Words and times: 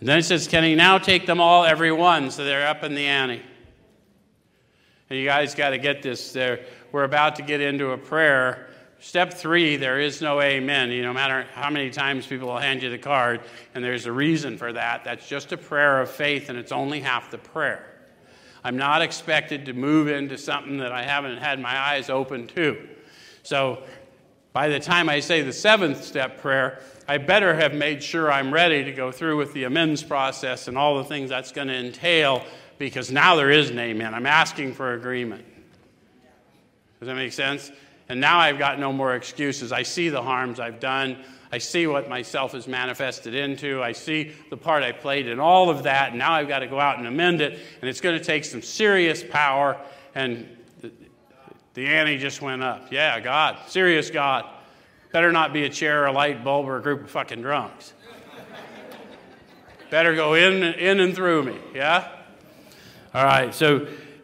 And 0.00 0.08
then 0.08 0.18
it 0.18 0.24
says, 0.24 0.46
Can 0.46 0.64
he 0.64 0.74
now 0.74 0.98
take 0.98 1.26
them 1.26 1.40
all, 1.40 1.64
every 1.64 1.92
one? 1.92 2.30
So 2.30 2.44
they're 2.44 2.66
up 2.66 2.84
in 2.84 2.94
the 2.94 3.06
ante. 3.06 3.42
And 5.10 5.18
you 5.18 5.24
guys 5.24 5.54
got 5.54 5.70
to 5.70 5.78
get 5.78 6.02
this. 6.02 6.32
There, 6.32 6.64
we're 6.92 7.04
about 7.04 7.36
to 7.36 7.42
get 7.42 7.60
into 7.60 7.90
a 7.90 7.98
prayer. 7.98 8.68
Step 9.00 9.32
three, 9.32 9.76
there 9.76 10.00
is 10.00 10.20
no 10.20 10.40
amen. 10.40 10.90
You 10.90 11.02
know, 11.02 11.08
no 11.08 11.14
matter 11.14 11.46
how 11.54 11.70
many 11.70 11.88
times 11.90 12.26
people 12.26 12.48
will 12.48 12.58
hand 12.58 12.82
you 12.82 12.90
the 12.90 12.98
card, 12.98 13.40
and 13.74 13.82
there's 13.82 14.06
a 14.06 14.12
reason 14.12 14.58
for 14.58 14.72
that. 14.72 15.04
That's 15.04 15.26
just 15.28 15.52
a 15.52 15.56
prayer 15.56 16.00
of 16.00 16.10
faith, 16.10 16.48
and 16.48 16.58
it's 16.58 16.72
only 16.72 17.00
half 17.00 17.30
the 17.30 17.38
prayer. 17.38 17.94
I'm 18.64 18.76
not 18.76 19.00
expected 19.00 19.66
to 19.66 19.72
move 19.72 20.08
into 20.08 20.36
something 20.36 20.78
that 20.78 20.90
I 20.90 21.04
haven't 21.04 21.38
had 21.38 21.60
my 21.60 21.78
eyes 21.78 22.10
open 22.10 22.48
to. 22.48 22.88
So 23.44 23.84
by 24.52 24.68
the 24.68 24.80
time 24.80 25.08
I 25.08 25.20
say 25.20 25.42
the 25.42 25.52
seventh 25.52 26.02
step 26.02 26.40
prayer, 26.40 26.80
I 27.06 27.18
better 27.18 27.54
have 27.54 27.74
made 27.74 28.02
sure 28.02 28.30
I'm 28.30 28.52
ready 28.52 28.84
to 28.84 28.92
go 28.92 29.12
through 29.12 29.36
with 29.38 29.52
the 29.52 29.64
amends 29.64 30.02
process 30.02 30.68
and 30.68 30.76
all 30.76 30.98
the 30.98 31.04
things 31.04 31.30
that's 31.30 31.52
going 31.52 31.68
to 31.68 31.74
entail 31.74 32.44
because 32.78 33.10
now 33.10 33.34
there 33.34 33.50
is 33.50 33.70
an 33.70 33.78
amen. 33.78 34.14
I'm 34.14 34.26
asking 34.26 34.74
for 34.74 34.94
agreement. 34.94 35.44
Does 37.00 37.06
that 37.06 37.14
make 37.14 37.32
sense? 37.32 37.70
And 38.08 38.20
now 38.20 38.38
I've 38.38 38.58
got 38.58 38.78
no 38.78 38.92
more 38.92 39.14
excuses. 39.14 39.72
I 39.72 39.82
see 39.82 40.08
the 40.08 40.22
harms 40.22 40.60
I've 40.60 40.80
done. 40.80 41.18
I 41.50 41.58
see 41.58 41.86
what 41.86 42.08
myself 42.08 42.52
has 42.52 42.66
manifested 42.68 43.34
into. 43.34 43.82
I 43.82 43.92
see 43.92 44.32
the 44.50 44.56
part 44.56 44.82
I 44.82 44.92
played 44.92 45.28
in 45.28 45.40
all 45.40 45.70
of 45.70 45.84
that. 45.84 46.10
And 46.10 46.18
now 46.18 46.32
I've 46.32 46.48
got 46.48 46.60
to 46.60 46.66
go 46.66 46.78
out 46.78 46.98
and 46.98 47.06
amend 47.06 47.40
it. 47.40 47.58
And 47.80 47.88
it's 47.88 48.00
going 48.00 48.18
to 48.18 48.24
take 48.24 48.44
some 48.44 48.62
serious 48.62 49.22
power. 49.22 49.78
And 50.14 50.46
the 51.74 51.86
ante 51.86 52.18
just 52.18 52.42
went 52.42 52.62
up. 52.62 52.90
Yeah, 52.90 53.20
God, 53.20 53.58
serious 53.68 54.10
God. 54.10 54.44
Better 55.12 55.32
not 55.32 55.52
be 55.52 55.64
a 55.64 55.68
chair, 55.68 56.06
a 56.06 56.12
light 56.12 56.44
bulb, 56.44 56.66
or 56.66 56.76
a 56.76 56.82
group 56.82 57.02
of 57.02 57.10
fucking 57.10 57.40
drunks. 57.42 57.94
Better 59.90 60.14
go 60.14 60.34
in, 60.34 60.62
in 60.62 61.00
and 61.00 61.14
through 61.14 61.44
me. 61.44 61.56
Yeah? 61.74 62.08
All 63.14 63.24
right, 63.24 63.54
so 63.54 63.86